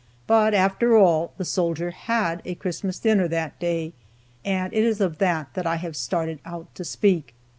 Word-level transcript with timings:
But, 0.25 0.55
after 0.55 0.97
all, 0.97 1.31
the 1.37 1.45
soldier 1.45 1.91
had 1.91 2.41
a 2.43 2.55
Christmas 2.55 2.97
dinner 2.97 3.27
that 3.27 3.59
day, 3.59 3.93
and 4.43 4.73
it 4.73 4.83
is 4.83 4.99
of 4.99 5.19
that 5.19 5.51
I 5.63 5.75
have 5.75 5.95
started 5.95 6.39
out 6.43 6.73
to 6.73 6.83
speak. 6.83 7.35